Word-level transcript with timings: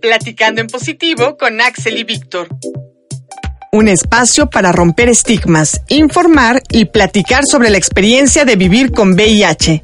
Platicando 0.00 0.60
en 0.60 0.68
positivo 0.68 1.36
con 1.36 1.60
Axel 1.60 1.98
y 1.98 2.04
Víctor. 2.04 2.48
Un 3.72 3.88
espacio 3.88 4.48
para 4.48 4.72
romper 4.72 5.08
estigmas, 5.08 5.82
informar 5.88 6.62
y 6.70 6.86
platicar 6.86 7.42
sobre 7.44 7.70
la 7.70 7.78
experiencia 7.78 8.44
de 8.44 8.56
vivir 8.56 8.92
con 8.92 9.12
VIH. 9.14 9.82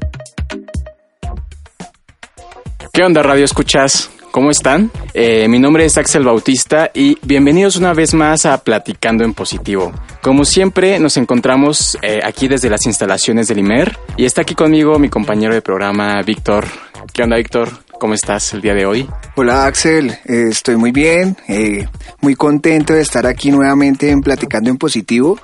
¿Qué 2.93 3.03
onda, 3.03 3.21
Radio 3.23 3.45
Escuchas? 3.45 4.09
¿Cómo 4.31 4.51
están? 4.51 4.91
Eh, 5.13 5.47
mi 5.47 5.59
nombre 5.59 5.85
es 5.85 5.97
Axel 5.97 6.23
Bautista 6.23 6.91
y 6.93 7.17
bienvenidos 7.21 7.75
una 7.75 7.93
vez 7.93 8.13
más 8.13 8.45
a 8.45 8.63
Platicando 8.63 9.23
en 9.23 9.33
Positivo. 9.33 9.93
Como 10.21 10.43
siempre, 10.45 10.99
nos 10.99 11.17
encontramos 11.17 11.97
eh, 12.01 12.19
aquí 12.23 12.47
desde 12.47 12.69
las 12.69 12.85
instalaciones 12.85 13.47
del 13.47 13.59
IMER 13.59 13.97
y 14.17 14.25
está 14.25 14.41
aquí 14.41 14.55
conmigo 14.55 14.97
mi 14.97 15.09
compañero 15.09 15.53
de 15.53 15.61
programa, 15.61 16.21
Víctor. 16.21 16.65
¿Qué 17.13 17.23
onda, 17.23 17.37
Víctor? 17.37 17.84
¿Cómo 17.99 18.13
estás 18.13 18.53
el 18.53 18.61
día 18.61 18.73
de 18.73 18.85
hoy? 18.85 19.07
Hola 19.35 19.65
Axel, 19.65 20.11
eh, 20.25 20.45
estoy 20.49 20.75
muy 20.75 20.91
bien, 20.91 21.37
eh, 21.47 21.87
muy 22.21 22.35
contento 22.35 22.93
de 22.93 23.01
estar 23.01 23.25
aquí 23.25 23.51
nuevamente 23.51 24.09
en 24.09 24.21
Platicando 24.21 24.69
en 24.69 24.77
Positivo 24.77 25.39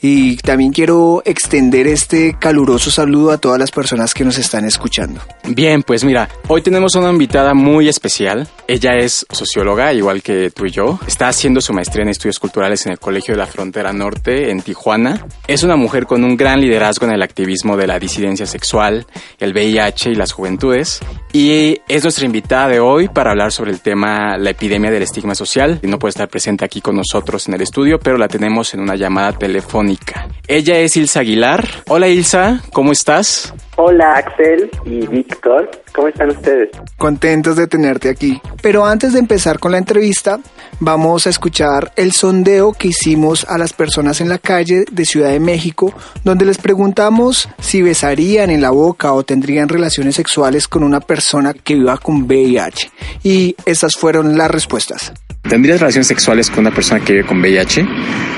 y 0.00 0.36
también 0.38 0.72
quiero 0.72 1.22
extender 1.24 1.86
este 1.86 2.36
caluroso 2.38 2.90
saludo 2.90 3.30
a 3.30 3.38
todas 3.38 3.58
las 3.58 3.70
personas 3.70 4.14
que 4.14 4.24
nos 4.24 4.36
están 4.38 4.64
escuchando. 4.64 5.20
Bien, 5.48 5.82
pues 5.82 6.04
mira, 6.04 6.28
hoy 6.48 6.62
tenemos 6.62 6.94
una 6.96 7.10
invitada 7.10 7.54
muy 7.54 7.88
especial. 7.88 8.48
Ella 8.66 8.96
es 8.96 9.24
socióloga, 9.30 9.92
igual 9.92 10.22
que 10.22 10.50
tú 10.50 10.66
y 10.66 10.70
yo. 10.70 10.98
Está 11.06 11.28
haciendo 11.28 11.60
su 11.60 11.72
maestría 11.72 12.02
en 12.02 12.08
estudios 12.08 12.38
culturales 12.38 12.84
en 12.86 12.92
el 12.92 12.98
Colegio 12.98 13.34
de 13.34 13.38
la 13.38 13.46
Frontera 13.46 13.92
Norte, 13.92 14.50
en 14.50 14.60
Tijuana. 14.62 15.26
Es 15.46 15.62
una 15.62 15.76
mujer 15.76 16.06
con 16.06 16.24
un 16.24 16.36
gran 16.36 16.60
liderazgo 16.60 17.06
en 17.06 17.12
el 17.12 17.22
activismo 17.22 17.76
de 17.76 17.86
la 17.86 17.98
disidencia 17.98 18.46
sexual, 18.46 19.06
el 19.38 19.52
VIH 19.52 20.10
y 20.10 20.14
las 20.14 20.32
juventudes. 20.32 21.00
Y 21.32 21.78
es 21.92 22.04
nuestra 22.04 22.24
invitada 22.24 22.68
de 22.68 22.80
hoy 22.80 23.08
para 23.08 23.32
hablar 23.32 23.52
sobre 23.52 23.70
el 23.70 23.82
tema 23.82 24.38
la 24.38 24.48
epidemia 24.48 24.90
del 24.90 25.02
estigma 25.02 25.34
social. 25.34 25.78
No 25.82 25.98
puede 25.98 26.10
estar 26.10 26.26
presente 26.26 26.64
aquí 26.64 26.80
con 26.80 26.96
nosotros 26.96 27.46
en 27.48 27.54
el 27.54 27.60
estudio, 27.60 27.98
pero 27.98 28.16
la 28.16 28.28
tenemos 28.28 28.72
en 28.72 28.80
una 28.80 28.96
llamada 28.96 29.32
telefónica. 29.32 30.26
Ella 30.48 30.78
es 30.78 30.96
Ilsa 30.96 31.20
Aguilar. 31.20 31.68
Hola 31.88 32.08
Ilsa, 32.08 32.62
¿cómo 32.72 32.92
estás? 32.92 33.52
Hola 33.76 34.12
Axel 34.12 34.70
y 34.86 35.06
Víctor, 35.06 35.70
¿cómo 35.94 36.08
están 36.08 36.30
ustedes? 36.30 36.70
Contentos 36.96 37.56
de 37.56 37.66
tenerte 37.66 38.08
aquí. 38.08 38.40
Pero 38.62 38.84
antes 38.84 39.12
de 39.12 39.18
empezar 39.18 39.58
con 39.58 39.72
la 39.72 39.78
entrevista, 39.78 40.40
vamos 40.80 41.26
a 41.26 41.30
escuchar 41.30 41.92
el 41.96 42.12
sondeo 42.12 42.72
que 42.72 42.88
hicimos 42.88 43.44
a 43.48 43.58
las 43.58 43.72
personas 43.72 44.20
en 44.20 44.28
la 44.28 44.38
calle 44.38 44.84
de 44.90 45.04
Ciudad 45.04 45.30
de 45.30 45.40
México, 45.40 45.92
donde 46.24 46.44
les 46.44 46.58
preguntamos 46.58 47.48
si 47.60 47.82
besarían 47.82 48.50
en 48.50 48.60
la 48.62 48.70
boca 48.70 49.12
o 49.12 49.22
tendrían 49.22 49.68
relaciones 49.68 50.16
sexuales 50.16 50.68
con 50.68 50.82
una 50.82 51.00
persona 51.00 51.54
que 51.54 51.74
viva 51.74 51.98
con 51.98 52.22
VIH. 52.22 52.90
Y 53.22 53.56
esas 53.66 53.94
fueron 53.94 54.36
las 54.36 54.50
respuestas. 54.50 55.12
¿Tendrías 55.48 55.80
relaciones 55.80 56.06
sexuales 56.06 56.50
con 56.50 56.60
una 56.60 56.74
persona 56.74 57.00
que 57.04 57.12
vive 57.14 57.26
con 57.26 57.40
VIH? 57.40 57.86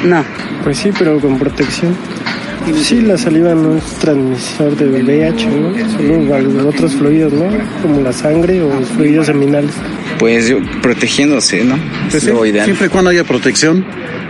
No. 0.05 0.24
Pues 0.62 0.78
sí, 0.78 0.91
pero 0.98 1.20
con 1.20 1.38
protección. 1.38 1.94
Sí, 2.83 3.02
la 3.02 3.19
saliva 3.19 3.55
no 3.55 3.77
es 3.77 3.84
transmisor 3.98 4.74
de 4.74 4.86
VIH, 4.86 5.47
¿no? 5.48 5.91
Solo 5.91 6.69
otros 6.69 6.94
fluidos, 6.94 7.32
¿no? 7.32 7.47
Como 7.82 8.00
la 8.00 8.12
sangre 8.12 8.62
o 8.62 8.80
los 8.80 8.88
fluidos 8.88 9.27
seminales. 9.27 9.72
Pues 10.19 10.48
yo, 10.48 10.58
protegiéndose, 10.80 11.62
¿no? 11.62 11.78
Pues 12.10 12.22
sí, 12.22 12.30
siempre 12.64 12.86
y 12.86 12.88
cuando 12.88 13.10
haya 13.10 13.25
protección, 13.25 13.84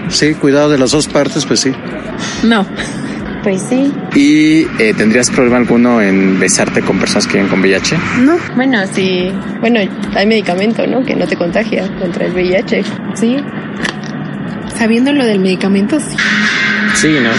sí, 0.08 0.34
cuidado 0.34 0.69
de 0.70 0.78
las 0.78 0.91
dos 0.91 1.06
partes, 1.06 1.47
pues 1.47 1.61
sí. 1.61 1.72
No. 2.42 2.67
Pues 3.45 3.61
sí. 3.61 3.92
¿Y 4.14 4.62
eh, 4.83 4.95
tendrías 4.97 5.31
problema 5.31 5.59
alguno 5.59 6.00
en 6.00 6.41
besarte 6.41 6.81
con 6.81 6.98
personas 6.98 7.27
que 7.27 7.34
viven 7.34 7.51
con 7.51 7.61
VIH? 7.61 7.95
No. 8.20 8.39
Bueno, 8.56 8.78
sí. 8.91 9.31
Bueno, 9.61 9.81
hay 10.14 10.27
medicamento, 10.27 10.86
¿no? 10.86 11.05
Que 11.05 11.14
no 11.14 11.27
te 11.27 11.36
contagia 11.36 11.86
contra 11.98 12.25
el 12.25 12.33
VIH. 12.33 12.83
Sí. 13.12 13.36
Sabiendo 14.75 15.12
lo 15.12 15.27
del 15.27 15.41
medicamento, 15.41 16.01
sí. 16.01 16.17
Sí, 16.95 17.19
¿no? 17.23 17.31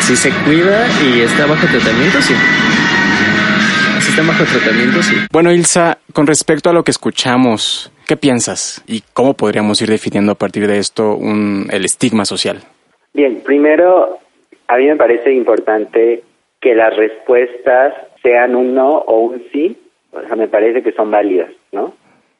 Si 0.00 0.16
se 0.16 0.30
cuida 0.30 0.84
y 1.04 1.20
está 1.20 1.46
bajo 1.46 1.64
tratamiento, 1.68 2.20
sí. 2.20 2.34
Si 4.00 4.10
está 4.10 4.22
bajo 4.22 4.42
tratamiento, 4.42 5.00
sí. 5.00 5.14
Bueno, 5.30 5.52
Ilsa, 5.52 5.98
con 6.12 6.26
respecto 6.26 6.70
a 6.70 6.72
lo 6.72 6.82
que 6.82 6.90
escuchamos, 6.90 7.92
¿qué 8.04 8.16
piensas? 8.16 8.82
¿Y 8.88 9.04
cómo 9.12 9.34
podríamos 9.34 9.80
ir 9.80 9.90
definiendo 9.90 10.32
a 10.32 10.34
partir 10.34 10.66
de 10.66 10.78
esto 10.78 11.14
un, 11.14 11.68
el 11.70 11.84
estigma 11.84 12.24
social? 12.24 12.64
Bien, 13.14 13.40
primero, 13.44 14.18
a 14.68 14.76
mí 14.76 14.86
me 14.86 14.96
parece 14.96 15.32
importante 15.32 16.22
que 16.60 16.74
las 16.74 16.96
respuestas 16.96 17.94
sean 18.22 18.54
un 18.54 18.74
no 18.74 18.98
o 18.98 19.20
un 19.20 19.42
sí. 19.52 19.76
O 20.12 20.20
sea, 20.22 20.36
me 20.36 20.48
parece 20.48 20.82
que 20.82 20.92
son 20.92 21.10
válidas, 21.10 21.50
¿no? 21.72 21.94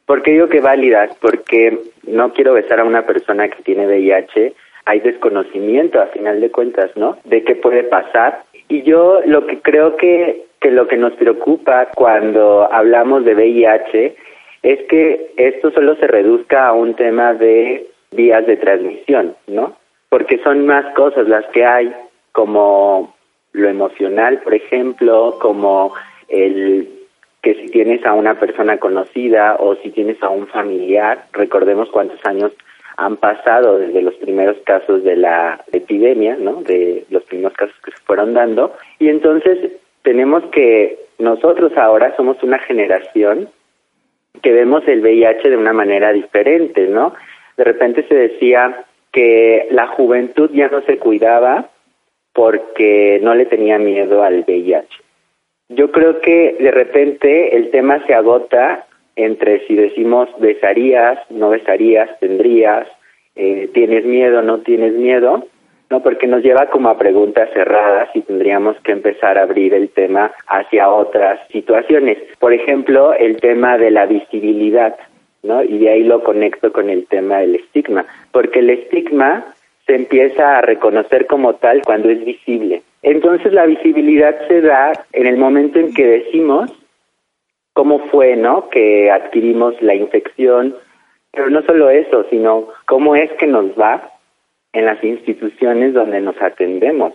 ¿Por 0.07 0.23
qué 0.23 0.33
digo 0.33 0.49
que 0.49 0.61
válidas? 0.61 1.15
Porque 1.21 1.79
no 2.05 2.33
quiero 2.33 2.55
besar 2.55 2.81
a 2.81 2.85
una 2.85 3.05
persona 3.05 3.49
que 3.49 3.63
tiene 3.63 3.87
VIH 3.87 4.55
hay 4.89 5.01
desconocimiento 5.01 6.01
a 6.01 6.07
final 6.07 6.41
de 6.41 6.51
cuentas, 6.51 6.91
¿no? 6.97 7.19
De 7.25 7.45
qué 7.45 7.55
puede 7.55 7.85
pasar. 7.85 8.45
Y 8.69 8.83
yo 8.85 9.21
lo 9.27 9.47
que 9.47 9.61
creo 9.61 9.97
que, 9.97 10.47
que 10.61 10.71
lo 10.71 10.89
que 10.89 10.97
nos 10.97 11.13
preocupa 11.13 11.89
cuando 11.95 12.67
hablamos 12.73 13.23
de 13.27 13.35
VIH 13.35 14.17
es 14.63 14.79
que 14.89 15.33
esto 15.37 15.71
solo 15.73 15.95
se 15.97 16.07
reduzca 16.07 16.69
a 16.69 16.73
un 16.73 16.95
tema 16.95 17.35
de 17.35 17.87
vías 18.13 18.47
de 18.47 18.57
transmisión, 18.57 19.37
¿no? 19.47 19.77
Porque 20.09 20.39
son 20.39 20.65
más 20.65 20.87
cosas 20.95 21.29
las 21.29 21.45
que 21.49 21.67
hay, 21.67 21.95
como 22.39 23.17
lo 23.51 23.69
emocional, 23.69 24.39
por 24.45 24.55
ejemplo, 24.55 25.39
como 25.41 25.93
el 26.29 26.89
que 27.43 27.55
si 27.55 27.69
tienes 27.69 28.07
a 28.07 28.13
una 28.13 28.39
persona 28.39 28.79
conocida 28.79 29.57
o 29.59 29.75
si 29.75 29.91
tienes 29.91 30.23
a 30.23 30.29
un 30.29 30.47
familiar, 30.47 31.25
recordemos 31.33 31.89
cuántos 31.91 32.25
años 32.25 32.53
han 32.97 33.17
pasado 33.17 33.79
desde 33.79 34.03
los 34.03 34.15
primeros 34.15 34.57
casos 34.65 35.03
de 35.03 35.17
la 35.17 35.65
epidemia, 35.73 36.37
¿no? 36.39 36.63
De 36.63 37.07
los 37.11 37.25
primeros 37.25 37.55
casos 37.55 37.75
que 37.85 37.91
se 37.91 37.99
fueron 38.05 38.35
dando. 38.35 38.73
Y 39.01 39.09
entonces 39.09 39.73
tenemos 40.03 40.45
que 40.53 40.97
nosotros 41.19 41.77
ahora 41.77 42.15
somos 42.17 42.41
una 42.45 42.61
generación 42.61 43.49
que 44.43 44.53
vemos 44.53 44.87
el 44.87 45.01
VIH 45.01 45.51
de 45.51 45.57
una 45.57 45.73
manera 45.73 46.13
diferente, 46.13 46.87
¿no? 46.87 47.15
De 47.57 47.65
repente 47.65 48.07
se 48.07 48.15
decía 48.15 48.85
que 49.11 49.67
la 49.73 49.89
juventud 49.89 50.51
ya 50.53 50.69
no 50.69 50.83
se 50.83 50.99
cuidaba 50.99 51.71
porque 52.39 53.19
no 53.21 53.35
le 53.35 53.47
tenía 53.47 53.81
miedo 53.81 54.23
al 54.23 54.45
VIH. 54.47 54.87
Yo 55.71 55.91
creo 55.91 56.21
que 56.21 56.57
de 56.61 56.71
repente 56.71 57.57
el 57.57 57.73
tema 57.73 58.01
se 58.07 58.15
agota 58.15 58.87
entre 59.17 59.67
si 59.67 59.75
decimos 59.75 60.29
besarías, 60.39 61.19
no 61.31 61.51
besarías, 61.51 62.09
tendrías, 62.21 62.87
eh, 63.35 63.69
tienes 63.75 64.05
miedo, 64.05 64.41
no 64.43 64.61
tienes 64.61 64.93
miedo, 64.93 65.49
no 65.91 66.01
porque 66.01 66.29
nos 66.29 66.45
lleva 66.45 66.67
como 66.67 66.91
a 66.91 66.97
preguntas 66.97 67.51
cerradas 67.53 68.09
y 68.15 68.21
tendríamos 68.21 68.77
que 68.85 68.93
empezar 68.93 69.37
a 69.37 69.43
abrir 69.43 69.75
el 69.75 69.89
tema 69.89 70.31
hacia 70.47 70.89
otras 70.91 71.41
situaciones. 71.49 72.19
Por 72.39 72.53
ejemplo, 72.53 73.15
el 73.15 73.41
tema 73.41 73.79
de 73.79 73.91
la 73.91 74.07
visibilidad, 74.07 74.95
¿no? 75.43 75.65
Y 75.65 75.79
de 75.79 75.89
ahí 75.89 76.05
lo 76.05 76.23
conecto 76.23 76.73
con 76.73 76.89
el 76.89 77.05
tema 77.09 77.39
del 77.39 77.57
estigma, 77.57 78.07
porque 78.31 78.61
el 78.61 78.71
estigma 78.71 79.45
se 79.89 79.95
empieza 79.95 80.59
a 80.59 80.61
reconocer 80.61 81.27
como 81.27 81.55
tal 81.55 81.81
cuando 81.83 82.11
es 82.11 82.23
visible. 82.23 82.83
Entonces 83.03 83.55
la 83.55 83.65
visibilidad 83.65 84.37
se 84.47 84.61
da 84.61 84.93
en 85.15 85.27
el 85.27 85.39
momento 85.39 85.79
en 85.79 85.95
que 85.95 86.07
decimos 86.07 86.71
cómo 87.73 87.99
fue, 88.11 88.37
¿no? 88.37 88.69
Que 88.69 89.11
adquirimos 89.11 89.81
la 89.81 89.95
infección, 89.95 90.77
pero 91.33 91.49
no 91.49 91.63
solo 91.63 91.89
eso, 91.89 92.27
sino 92.29 92.69
cómo 92.87 93.17
es 93.17 93.33
que 93.33 93.47
nos 93.47 93.67
va 93.81 94.11
en 94.75 94.85
las 94.85 95.03
instituciones 95.03 95.95
donde 95.95 96.21
nos 96.21 96.41
atendemos, 96.43 97.15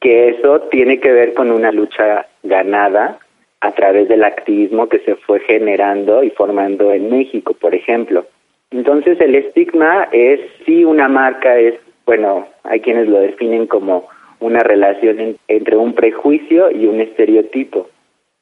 que 0.00 0.30
eso 0.30 0.60
tiene 0.70 1.00
que 1.00 1.12
ver 1.12 1.34
con 1.34 1.50
una 1.50 1.72
lucha 1.72 2.26
ganada 2.42 3.18
a 3.60 3.72
través 3.72 4.08
del 4.08 4.24
activismo 4.24 4.88
que 4.88 5.00
se 5.00 5.14
fue 5.16 5.40
generando 5.40 6.22
y 6.22 6.30
formando 6.30 6.90
en 6.90 7.10
México, 7.10 7.52
por 7.52 7.74
ejemplo. 7.74 8.24
Entonces 8.70 9.20
el 9.20 9.34
estigma 9.34 10.08
es 10.12 10.40
sí 10.64 10.84
una 10.84 11.08
marca, 11.08 11.58
es, 11.58 11.74
bueno, 12.08 12.48
hay 12.64 12.80
quienes 12.80 13.06
lo 13.06 13.20
definen 13.20 13.66
como 13.66 14.08
una 14.40 14.60
relación 14.60 15.36
entre 15.46 15.76
un 15.76 15.92
prejuicio 15.92 16.70
y 16.70 16.86
un 16.86 17.02
estereotipo. 17.02 17.90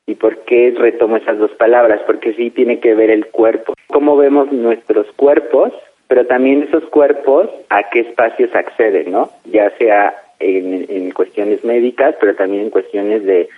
¿Y 0.07 0.15
por 0.15 0.45
qué 0.45 0.73
retomo 0.79 1.17
esas 1.17 1.37
dos 1.37 1.51
palabras? 1.59 2.01
Porque 2.07 2.33
sí 2.35 2.51
tiene 2.51 2.79
que 2.79 2.95
ver 2.95 3.11
el 3.11 3.27
cuerpo. 3.27 3.75
Cómo 3.89 4.17
vemos 4.17 4.53
nuestros 4.53 5.09
cuerpos, 5.17 5.73
pero 6.07 6.27
también 6.27 6.63
esos 6.63 6.85
cuerpos 6.91 7.51
a 7.69 7.91
qué 7.91 8.03
espacios 8.03 8.55
acceden, 8.55 9.11
¿no? 9.11 9.31
Ya 9.47 9.77
sea 9.79 10.15
en, 10.39 11.11
cuestiones 11.11 11.65
médicas, 11.65 12.15
pero 12.21 12.37
también 12.37 12.67
en 12.67 12.71
cuestiones 12.71 13.25
de 13.25 13.49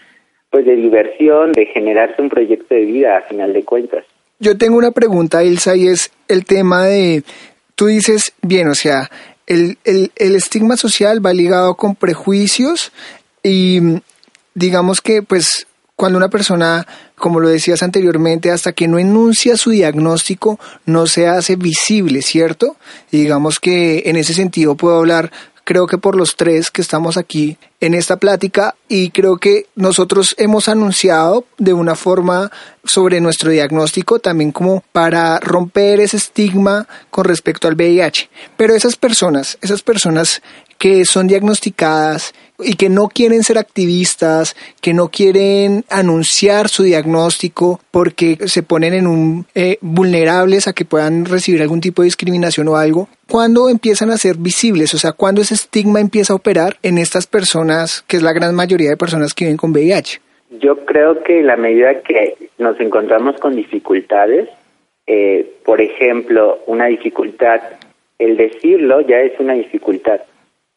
pues 0.49 0.65
de 0.65 0.75
diversión, 0.75 1.53
de 1.53 1.67
generarse 1.67 2.23
un 2.23 2.31
proyecto 2.31 2.75
de 2.75 2.87
vida 2.87 3.19
a 3.19 3.23
final 3.29 3.53
de 3.53 3.63
cuentas. 3.63 4.07
Yo 4.39 4.57
tengo 4.57 4.79
una 4.79 4.93
pregunta, 4.93 5.45
Ilsa, 5.45 5.77
y 5.77 5.89
es 5.89 6.11
el 6.29 6.47
tema 6.47 6.87
de, 6.87 7.25
tú 7.75 7.89
dices, 7.89 8.33
bien, 8.41 8.69
o 8.69 8.75
sea, 8.75 9.11
el, 9.49 9.79
el, 9.85 10.13
el 10.17 10.37
estigma 10.37 10.77
social 10.77 11.25
va 11.25 11.33
ligado 11.33 11.75
con 11.75 11.97
prejuicios 11.97 12.93
y 13.43 13.81
digamos 14.55 15.01
que 15.01 15.23
pues 15.23 15.67
cuando 15.97 16.17
una 16.17 16.29
persona, 16.29 16.87
como 17.17 17.41
lo 17.41 17.49
decías 17.49 17.83
anteriormente, 17.83 18.53
hasta 18.53 18.73
que 18.73 18.87
no 18.87 19.01
enuncia 19.01 19.57
su 19.57 19.71
diagnóstico, 19.71 20.61
no 20.87 21.09
se 21.09 21.27
hace 21.27 21.57
visible, 21.57 22.23
¿cierto? 22.23 22.77
Y 23.11 23.23
digamos 23.23 23.59
que 23.59 24.05
en 24.07 24.15
ese 24.15 24.33
sentido 24.33 24.77
puedo 24.77 24.97
hablar 24.99 25.33
creo 25.69 25.87
que 25.87 25.99
por 25.99 26.17
los 26.17 26.35
tres 26.35 26.71
que 26.71 26.81
estamos 26.81 27.19
aquí 27.19 27.59
en 27.81 27.93
esta 27.93 28.17
plática 28.17 28.75
y 28.89 29.11
creo 29.11 29.37
que 29.37 29.67
nosotros 29.75 30.35
hemos 30.39 30.67
anunciado 30.67 31.45
de 31.59 31.75
una 31.75 31.95
forma 31.95 32.51
sobre 32.85 33.21
nuestro 33.21 33.51
diagnóstico 33.51 34.19
también 34.19 34.51
como 34.51 34.83
para 34.93 35.39
romper 35.41 36.01
ese 36.01 36.17
estigma 36.17 36.89
con 37.11 37.27
respecto 37.27 37.69
al 37.69 37.75
VIH. 37.75 38.31
Pero 38.57 38.75
esas 38.75 38.97
personas, 38.97 39.59
esas 39.61 39.83
personas 39.83 40.41
que 40.79 41.05
son 41.05 41.27
diagnosticadas 41.27 42.33
y 42.59 42.75
que 42.75 42.89
no 42.89 43.09
quieren 43.09 43.43
ser 43.43 43.59
activistas, 43.59 44.57
que 44.81 44.93
no 44.93 45.09
quieren 45.09 45.85
anunciar 45.91 46.69
su 46.69 46.83
diagnóstico 46.83 47.81
porque 47.91 48.37
se 48.47 48.63
ponen 48.63 48.95
en 48.95 49.07
un 49.07 49.47
eh, 49.55 49.79
vulnerables 49.81 50.67
a 50.67 50.73
que 50.73 50.85
puedan 50.85 51.25
recibir 51.25 51.63
algún 51.63 51.81
tipo 51.81 52.03
de 52.03 52.07
discriminación 52.07 52.69
o 52.69 52.77
algo. 52.77 53.09
¿Cuándo 53.31 53.69
empiezan 53.69 54.11
a 54.11 54.17
ser 54.17 54.37
visibles? 54.37 54.95
O 54.95 54.99
sea, 54.99 55.13
¿cuándo 55.13 55.41
ese 55.41 55.55
estigma 55.55 56.01
empieza 56.01 56.33
a 56.33 56.37
operar 56.37 56.77
en 56.83 56.99
estas 56.99 57.27
personas, 57.27 58.03
que 58.09 58.17
es 58.17 58.23
la 58.23 58.33
gran 58.33 58.55
mayoría 58.55 58.91
de 58.91 58.97
personas 58.97 59.35
que 59.35 59.45
viven 59.45 59.57
con 59.57 59.71
VIH? 59.71 60.21
Yo 60.61 60.85
creo 60.87 61.23
que 61.23 61.43
la 61.43 61.57
medida 61.57 62.01
que 62.01 62.35
nos 62.59 62.81
encontramos 62.81 63.37
con 63.39 63.55
dificultades, 63.55 64.49
eh, 65.07 65.47
por 65.65 65.81
ejemplo, 65.81 66.61
una 66.67 66.87
dificultad, 66.87 67.61
el 68.19 68.37
decirlo 68.37 69.03
ya 69.03 69.21
es 69.21 69.39
una 69.39 69.53
dificultad 69.53 70.21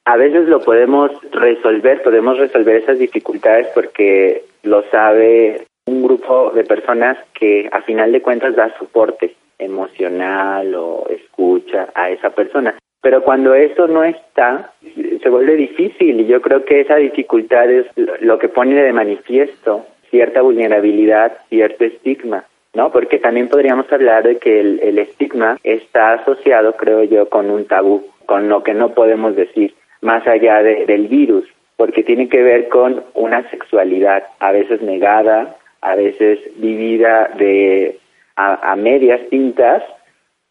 a 0.05 0.17
veces 0.17 0.47
lo 0.47 0.59
podemos 0.61 1.11
resolver, 1.31 2.01
podemos 2.01 2.37
resolver 2.37 2.77
esas 2.77 2.97
dificultades 2.97 3.67
porque 3.73 4.43
lo 4.63 4.83
sabe 4.89 5.65
un 5.85 6.03
grupo 6.03 6.51
de 6.51 6.63
personas 6.63 7.17
que 7.33 7.69
a 7.71 7.81
final 7.81 8.11
de 8.11 8.21
cuentas 8.21 8.55
da 8.55 8.75
soporte 8.77 9.35
emocional 9.59 10.73
o 10.75 11.07
escucha 11.09 11.89
a 11.93 12.09
esa 12.09 12.31
persona. 12.31 12.75
Pero 13.01 13.23
cuando 13.23 13.53
eso 13.55 13.87
no 13.87 14.03
está, 14.03 14.73
se 15.21 15.29
vuelve 15.29 15.55
difícil 15.55 16.21
y 16.21 16.27
yo 16.27 16.41
creo 16.41 16.65
que 16.65 16.81
esa 16.81 16.95
dificultad 16.95 17.69
es 17.69 17.87
lo 17.95 18.37
que 18.37 18.49
pone 18.49 18.81
de 18.81 18.93
manifiesto 18.93 19.85
cierta 20.09 20.41
vulnerabilidad, 20.41 21.37
cierto 21.49 21.85
estigma. 21.85 22.45
¿no? 22.73 22.91
Porque 22.91 23.19
también 23.19 23.49
podríamos 23.49 23.91
hablar 23.91 24.23
de 24.23 24.37
que 24.37 24.59
el, 24.59 24.79
el 24.81 24.97
estigma 24.99 25.57
está 25.63 26.13
asociado, 26.13 26.73
creo 26.73 27.03
yo, 27.03 27.27
con 27.27 27.49
un 27.49 27.65
tabú, 27.65 28.05
con 28.25 28.47
lo 28.49 28.63
que 28.63 28.73
no 28.73 28.93
podemos 28.93 29.35
decir 29.35 29.73
más 30.01 30.25
allá 30.27 30.61
del 30.63 31.07
virus, 31.07 31.45
porque 31.77 32.03
tiene 32.03 32.27
que 32.29 32.41
ver 32.41 32.69
con 32.69 33.03
una 33.13 33.47
sexualidad 33.49 34.23
a 34.39 34.51
veces 34.51 34.81
negada, 34.81 35.55
a 35.81 35.95
veces 35.95 36.39
vivida 36.57 37.31
de 37.37 37.97
a, 38.35 38.75
medias 38.75 39.21
tintas, 39.29 39.83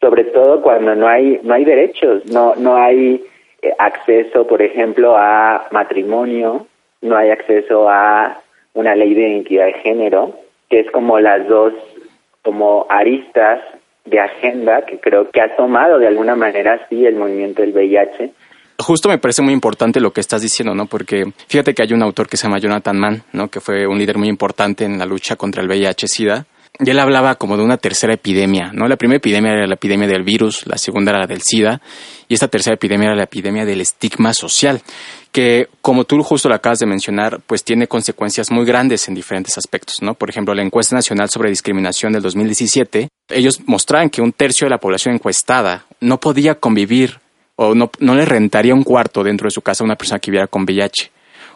sobre 0.00 0.24
todo 0.24 0.62
cuando 0.62 0.94
no 0.94 1.08
hay 1.08 1.40
no 1.42 1.54
hay 1.54 1.64
derechos, 1.64 2.24
no 2.26 2.54
no 2.54 2.76
hay 2.76 3.24
eh, 3.62 3.74
acceso, 3.78 4.46
por 4.46 4.62
ejemplo, 4.62 5.16
a 5.16 5.66
matrimonio, 5.70 6.66
no 7.02 7.16
hay 7.16 7.30
acceso 7.30 7.88
a 7.88 8.40
una 8.74 8.94
ley 8.94 9.14
de 9.14 9.28
identidad 9.28 9.66
de 9.66 9.72
género, 9.74 10.34
que 10.68 10.80
es 10.80 10.90
como 10.90 11.18
las 11.18 11.46
dos 11.48 11.74
como 12.42 12.86
aristas 12.88 13.60
de 14.04 14.20
agenda 14.20 14.82
que 14.86 14.98
creo 14.98 15.30
que 15.30 15.40
ha 15.40 15.56
tomado 15.56 15.98
de 15.98 16.06
alguna 16.06 16.34
manera 16.34 16.86
sí 16.88 17.04
el 17.04 17.16
movimiento 17.16 17.62
del 17.62 17.72
VIH 17.72 18.30
Justo 18.80 19.08
me 19.08 19.18
parece 19.18 19.42
muy 19.42 19.52
importante 19.52 20.00
lo 20.00 20.12
que 20.12 20.20
estás 20.20 20.42
diciendo, 20.42 20.74
¿no? 20.74 20.86
Porque 20.86 21.32
fíjate 21.48 21.74
que 21.74 21.82
hay 21.82 21.92
un 21.92 22.02
autor 22.02 22.28
que 22.28 22.36
se 22.36 22.44
llama 22.44 22.58
Jonathan 22.58 22.98
Mann, 22.98 23.22
¿no? 23.32 23.48
Que 23.48 23.60
fue 23.60 23.86
un 23.86 23.98
líder 23.98 24.18
muy 24.18 24.28
importante 24.28 24.84
en 24.84 24.98
la 24.98 25.06
lucha 25.06 25.36
contra 25.36 25.62
el 25.62 25.68
VIH-Sida. 25.68 26.46
Y 26.78 26.88
él 26.88 26.98
hablaba 26.98 27.34
como 27.34 27.56
de 27.58 27.62
una 27.62 27.76
tercera 27.76 28.14
epidemia, 28.14 28.70
¿no? 28.72 28.88
La 28.88 28.96
primera 28.96 29.18
epidemia 29.18 29.52
era 29.52 29.66
la 29.66 29.74
epidemia 29.74 30.06
del 30.06 30.22
virus, 30.22 30.66
la 30.66 30.78
segunda 30.78 31.10
era 31.10 31.20
la 31.20 31.26
del 31.26 31.42
SIDA, 31.42 31.80
y 32.26 32.32
esta 32.32 32.48
tercera 32.48 32.74
epidemia 32.74 33.08
era 33.08 33.16
la 33.16 33.24
epidemia 33.24 33.66
del 33.66 33.82
estigma 33.82 34.32
social, 34.32 34.80
que 35.30 35.68
como 35.82 36.04
tú 36.04 36.22
justo 36.22 36.48
lo 36.48 36.54
acabas 36.54 36.78
de 36.78 36.86
mencionar, 36.86 37.40
pues 37.46 37.64
tiene 37.64 37.86
consecuencias 37.86 38.50
muy 38.50 38.64
grandes 38.64 39.08
en 39.08 39.14
diferentes 39.14 39.58
aspectos, 39.58 39.96
¿no? 40.00 40.14
Por 40.14 40.30
ejemplo, 40.30 40.54
la 40.54 40.62
encuesta 40.62 40.94
nacional 40.94 41.28
sobre 41.28 41.50
discriminación 41.50 42.12
del 42.12 42.22
2017, 42.22 43.08
ellos 43.28 43.60
mostraban 43.66 44.08
que 44.08 44.22
un 44.22 44.32
tercio 44.32 44.64
de 44.64 44.70
la 44.70 44.78
población 44.78 45.16
encuestada 45.16 45.84
no 46.00 46.18
podía 46.18 46.54
convivir 46.54 47.18
o 47.62 47.74
no, 47.74 47.90
no 47.98 48.14
le 48.14 48.24
rentaría 48.24 48.74
un 48.74 48.82
cuarto 48.82 49.22
dentro 49.22 49.46
de 49.46 49.50
su 49.50 49.60
casa 49.60 49.84
a 49.84 49.86
una 49.86 49.96
persona 49.96 50.18
que 50.18 50.30
viviera 50.30 50.46
con 50.46 50.62
VIH 50.62 51.10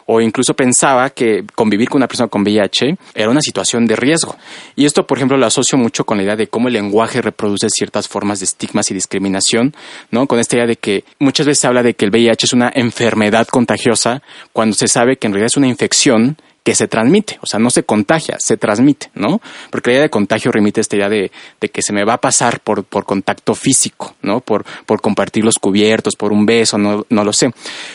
o 0.05 0.21
incluso 0.21 0.53
pensaba 0.53 1.09
que 1.09 1.43
convivir 1.55 1.89
con 1.89 1.97
una 1.97 2.07
persona 2.07 2.29
con 2.29 2.43
VIH 2.43 2.95
era 3.15 3.29
una 3.29 3.41
situación 3.41 3.87
de 3.87 3.95
riesgo. 3.95 4.35
Y 4.75 4.85
esto, 4.85 5.07
por 5.07 5.17
ejemplo, 5.17 5.35
lo 5.35 5.47
asocio 5.47 5.77
mucho 5.77 6.05
con 6.05 6.17
la 6.17 6.23
idea 6.23 6.35
de 6.35 6.47
cómo 6.47 6.67
el 6.67 6.75
lenguaje 6.75 7.23
reproduce 7.23 7.69
ciertas 7.69 8.07
formas 8.07 8.39
de 8.39 8.45
estigmas 8.45 8.91
y 8.91 8.93
discriminación, 8.93 9.73
¿no? 10.11 10.27
Con 10.27 10.39
esta 10.39 10.57
idea 10.57 10.67
de 10.67 10.75
que 10.75 11.03
muchas 11.19 11.47
veces 11.47 11.61
se 11.61 11.67
habla 11.67 11.81
de 11.81 11.95
que 11.95 12.05
el 12.05 12.11
VIH 12.11 12.45
es 12.45 12.53
una 12.53 12.71
enfermedad 12.75 13.47
contagiosa 13.47 14.21
cuando 14.53 14.75
se 14.75 14.87
sabe 14.87 15.17
que 15.17 15.25
en 15.25 15.33
realidad 15.33 15.47
es 15.47 15.57
una 15.57 15.67
infección 15.67 16.37
que 16.65 16.73
se 16.73 16.87
transmite, 16.87 17.37
o 17.41 17.45
sea, 17.45 17.59
no 17.59 17.69
se 17.69 17.83
contagia, 17.83 18.37
se 18.39 18.57
transmite, 18.57 19.09
¿no? 19.13 19.39
Porque 19.69 19.91
la 19.91 19.93
idea 19.93 20.01
de 20.01 20.09
contagio 20.09 20.51
remite 20.51 20.79
a 20.79 20.81
esta 20.81 20.95
idea 20.95 21.09
de, 21.09 21.29
que 21.71 21.81
se 21.83 21.93
me 21.93 22.03
va 22.03 22.13
a 22.13 22.17
pasar 22.17 22.59
por, 22.59 22.83
por 22.83 23.05
contacto 23.05 23.53
físico, 23.53 24.15
¿no? 24.23 24.39
Por, 24.41 24.65
compartir 24.99 25.45
los 25.45 25.59
cubiertos, 25.59 26.15
por 26.15 26.33
un 26.33 26.43
beso, 26.47 26.79
no, 26.79 27.05
no 27.07 27.23
lo 27.23 27.31
sé. 27.31 27.51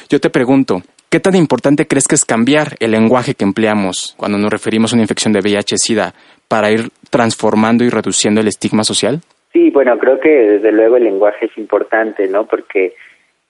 Yo 0.09 0.21
te 0.21 0.31
pregunto, 0.31 0.83
¿Qué 1.11 1.19
tan 1.19 1.35
importante 1.35 1.89
crees 1.89 2.07
que 2.07 2.15
es 2.15 2.25
cambiar 2.25 2.77
el 2.79 2.93
lenguaje 2.93 3.35
que 3.35 3.43
empleamos 3.43 4.15
cuando 4.17 4.39
nos 4.39 4.49
referimos 4.49 4.93
a 4.93 4.95
una 4.95 5.03
infección 5.03 5.33
de 5.33 5.41
VIH-Sida 5.41 6.15
para 6.47 6.71
ir 6.71 6.91
transformando 7.11 7.83
y 7.83 7.91
reduciendo 7.91 8.41
el 8.41 8.47
estigma 8.47 8.85
social? 8.85 9.19
Sí, 9.53 9.71
bueno, 9.71 9.99
creo 9.99 10.21
que 10.21 10.29
desde 10.29 10.71
luego 10.71 10.99
el 10.99 11.03
lenguaje 11.03 11.47
es 11.47 11.59
importante, 11.59 12.29
¿no? 12.29 12.47
Porque 12.47 12.95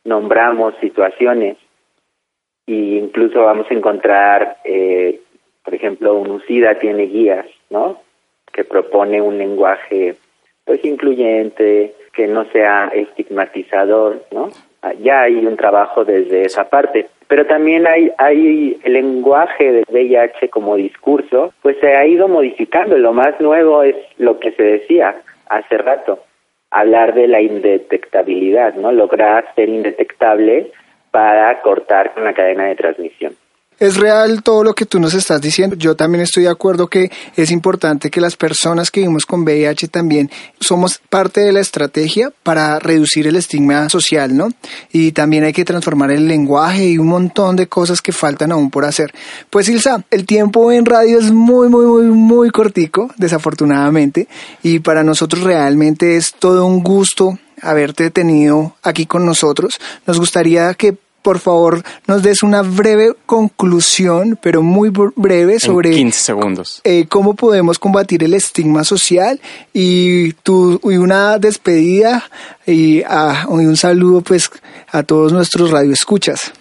nombramos 0.04 0.72
situaciones 0.80 1.58
y 2.66 2.98
incluso 2.98 3.42
vamos 3.42 3.66
a 3.70 3.74
encontrar, 3.74 4.58
eh, 4.64 5.20
por 5.64 5.74
ejemplo, 5.74 6.14
UNUCIDA 6.14 6.78
tiene 6.78 7.04
guías, 7.04 7.46
¿no? 7.68 8.00
Que 8.52 8.64
propone 8.64 9.20
un 9.20 9.38
lenguaje, 9.38 10.16
pues, 10.64 10.84
incluyente, 10.84 11.94
que 12.12 12.26
no 12.26 12.44
sea 12.52 12.90
estigmatizador, 12.94 14.22
¿no? 14.30 14.50
Ah, 14.82 14.92
ya 14.94 15.22
hay 15.22 15.44
un 15.44 15.56
trabajo 15.56 16.04
desde 16.04 16.42
esa 16.42 16.68
parte. 16.68 17.08
Pero 17.28 17.46
también 17.46 17.86
hay, 17.86 18.10
hay 18.18 18.80
el 18.82 18.92
lenguaje 18.94 19.72
del 19.72 19.84
VIH 19.88 20.48
como 20.48 20.76
discurso, 20.76 21.52
pues 21.62 21.76
se 21.80 21.94
ha 21.94 22.06
ido 22.06 22.28
modificando. 22.28 22.96
Lo 22.98 23.12
más 23.12 23.40
nuevo 23.40 23.82
es 23.82 23.94
lo 24.18 24.40
que 24.40 24.52
se 24.52 24.62
decía 24.62 25.16
hace 25.48 25.78
rato, 25.78 26.20
hablar 26.70 27.14
de 27.14 27.28
la 27.28 27.40
indetectabilidad, 27.40 28.74
¿no? 28.74 28.90
Lograr 28.90 29.44
ser 29.54 29.68
indetectable 29.68 30.72
para 31.10 31.60
cortar 31.62 32.14
con 32.14 32.24
la 32.24 32.34
cadena 32.34 32.64
de 32.66 32.76
transmisión. 32.76 33.36
Es 33.80 33.96
real 33.96 34.42
todo 34.42 34.62
lo 34.62 34.74
que 34.74 34.84
tú 34.84 35.00
nos 35.00 35.14
estás 35.14 35.40
diciendo. 35.40 35.74
Yo 35.74 35.96
también 35.96 36.22
estoy 36.22 36.42
de 36.42 36.50
acuerdo 36.50 36.88
que 36.88 37.10
es 37.34 37.50
importante 37.50 38.10
que 38.10 38.20
las 38.20 38.36
personas 38.36 38.90
que 38.90 39.00
vivimos 39.00 39.24
con 39.24 39.40
VIH 39.40 39.88
también 39.88 40.30
somos 40.60 41.00
parte 41.08 41.40
de 41.40 41.52
la 41.52 41.60
estrategia 41.60 42.30
para 42.42 42.78
reducir 42.78 43.26
el 43.26 43.36
estigma 43.36 43.88
social, 43.88 44.36
¿no? 44.36 44.50
Y 44.92 45.12
también 45.12 45.44
hay 45.44 45.54
que 45.54 45.64
transformar 45.64 46.10
el 46.10 46.28
lenguaje 46.28 46.88
y 46.88 46.98
un 46.98 47.06
montón 47.06 47.56
de 47.56 47.68
cosas 47.68 48.02
que 48.02 48.12
faltan 48.12 48.52
aún 48.52 48.70
por 48.70 48.84
hacer. 48.84 49.14
Pues 49.48 49.66
Ilsa, 49.70 50.04
el 50.10 50.26
tiempo 50.26 50.70
en 50.70 50.84
radio 50.84 51.18
es 51.18 51.32
muy, 51.32 51.70
muy, 51.70 51.86
muy, 51.86 52.04
muy 52.04 52.50
cortico, 52.50 53.10
desafortunadamente, 53.16 54.28
y 54.62 54.80
para 54.80 55.02
nosotros 55.04 55.42
realmente 55.42 56.18
es 56.18 56.34
todo 56.34 56.66
un 56.66 56.82
gusto 56.82 57.38
haberte 57.62 58.10
tenido 58.10 58.76
aquí 58.82 59.06
con 59.06 59.24
nosotros. 59.24 59.80
Nos 60.06 60.18
gustaría 60.18 60.74
que 60.74 60.98
por 61.22 61.38
favor 61.38 61.78
nos 62.06 62.22
des 62.22 62.42
una 62.42 62.62
breve 62.62 63.12
conclusión, 63.26 64.38
pero 64.42 64.62
muy 64.62 64.90
breve 65.16 65.58
sobre 65.58 65.90
15 65.90 66.18
segundos. 66.18 66.80
Eh, 66.84 67.06
cómo 67.08 67.34
podemos 67.34 67.78
combatir 67.78 68.24
el 68.24 68.34
estigma 68.34 68.84
social 68.84 69.40
y, 69.72 70.32
tu, 70.42 70.80
y 70.84 70.96
una 70.96 71.38
despedida 71.38 72.22
y, 72.66 73.02
a, 73.02 73.46
y 73.48 73.66
un 73.66 73.76
saludo 73.76 74.22
pues 74.22 74.50
a 74.92 75.02
todos 75.02 75.32
nuestros 75.32 75.70
radioescuchas. 75.70 76.52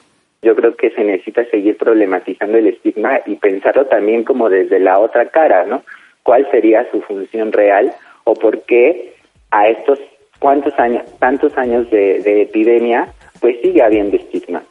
Yo 0.41 0.55
creo 0.55 0.75
que 0.75 0.89
se 0.91 1.03
necesita 1.03 1.43
seguir 1.51 1.77
problematizando 1.77 2.57
el 2.57 2.67
estigma 2.67 3.19
y 3.25 3.35
pensarlo 3.35 3.87
también 3.87 4.23
como 4.23 4.49
desde 4.49 4.79
la 4.79 4.99
otra 4.99 5.29
cara, 5.29 5.65
¿no? 5.65 5.83
¿Cuál 6.23 6.47
sería 6.51 6.89
su 6.91 7.01
función 7.01 7.51
real 7.51 7.93
o 8.23 8.33
por 8.33 8.61
qué 8.61 9.15
a 9.51 9.67
estos 9.67 9.99
cuántos 10.39 10.77
años, 10.79 11.03
tantos 11.19 11.55
años 11.57 11.89
de, 11.91 12.41
epidemia, 12.41 13.13
pues 13.39 13.55
sigue 13.61 13.81
habiendo 13.81 14.17
estigma. 14.17 14.63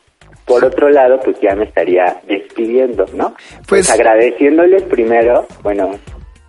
Por 0.45 0.65
otro 0.65 0.89
lado, 0.89 1.21
pues 1.23 1.39
ya 1.41 1.55
me 1.55 1.65
estaría 1.65 2.21
despidiendo, 2.27 3.05
¿no? 3.13 3.35
Pues, 3.67 3.87
pues 3.87 3.91
agradeciéndoles 3.91 4.83
primero, 4.85 5.47
bueno, 5.63 5.91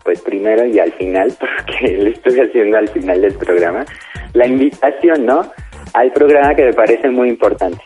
pues 0.04 0.22
primero 0.22 0.66
y 0.66 0.80
al 0.80 0.92
final, 0.94 1.36
porque 1.40 1.98
le 1.98 2.12
estoy 2.12 2.40
haciendo 2.40 2.78
al 2.78 2.88
final 2.90 3.22
del 3.22 3.34
programa, 3.36 3.86
la 4.34 4.48
invitación, 4.48 5.26
¿no? 5.26 5.52
Al 5.94 6.12
programa 6.12 6.56
que 6.56 6.66
me 6.66 6.74
parece 6.74 7.10
muy 7.10 7.30
importante. 7.30 7.82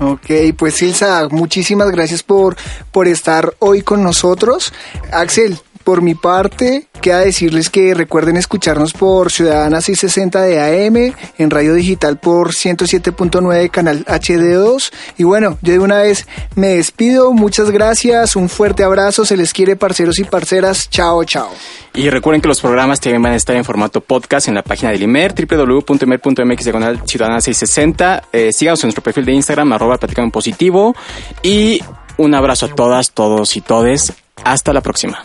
Ok, 0.00 0.56
pues 0.58 0.74
Silsa, 0.74 1.28
muchísimas 1.30 1.90
gracias 1.90 2.22
por, 2.22 2.56
por 2.90 3.06
estar 3.06 3.54
hoy 3.60 3.82
con 3.82 4.02
nosotros. 4.02 4.72
Axel, 5.12 5.56
por 5.84 6.02
mi 6.02 6.14
parte, 6.14 6.86
queda 7.00 7.20
decirles 7.20 7.70
que 7.70 7.94
recuerden 7.94 8.36
escucharnos 8.36 8.92
por 8.92 9.30
Ciudadana 9.30 9.80
660 9.80 10.42
de 10.42 10.86
AM, 10.86 11.14
en 11.38 11.50
radio 11.50 11.74
digital 11.74 12.18
por 12.18 12.54
107.9 12.54 13.70
canal 13.70 14.04
HD2. 14.06 14.90
Y 15.18 15.24
bueno, 15.24 15.58
yo 15.62 15.74
de 15.74 15.78
una 15.78 15.98
vez 15.98 16.26
me 16.56 16.68
despido. 16.68 17.32
Muchas 17.32 17.70
gracias, 17.70 18.34
un 18.34 18.48
fuerte 18.48 18.82
abrazo, 18.82 19.24
se 19.24 19.36
les 19.36 19.52
quiere 19.52 19.76
parceros 19.76 20.18
y 20.18 20.24
parceras. 20.24 20.88
Chao, 20.90 21.22
chao. 21.24 21.50
Y 21.94 22.10
recuerden 22.10 22.40
que 22.40 22.48
los 22.48 22.60
programas 22.60 23.00
también 23.00 23.22
van 23.22 23.32
a 23.32 23.36
estar 23.36 23.54
en 23.54 23.64
formato 23.64 24.00
podcast 24.00 24.48
en 24.48 24.54
la 24.54 24.62
página 24.62 24.90
del 24.90 25.02
IMER, 25.02 25.32
www.imer.mx 25.32 26.64
ciudadana 26.64 27.40
660. 27.40 28.22
Eh, 28.32 28.52
síganos 28.52 28.82
en 28.82 28.88
nuestro 28.88 29.02
perfil 29.02 29.24
de 29.24 29.32
Instagram, 29.32 29.72
arroba 29.72 29.96
platicando. 29.98 30.32
Y 31.42 31.80
un 32.16 32.34
abrazo 32.34 32.66
a 32.66 32.68
todas, 32.74 33.12
todos 33.12 33.56
y 33.56 33.60
todes. 33.60 34.12
Hasta 34.42 34.72
la 34.72 34.80
próxima. 34.80 35.24